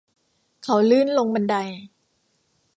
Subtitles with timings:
[0.63, 1.55] เขาลื่นลงบันได